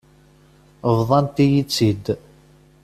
[0.97, 2.05] Bḍant-iyi-tt-id.